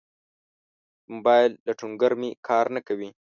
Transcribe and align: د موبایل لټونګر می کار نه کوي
د 1.05 1.05
موبایل 1.13 1.51
لټونګر 1.67 2.11
می 2.21 2.29
کار 2.47 2.65
نه 2.75 2.81
کوي 2.87 3.09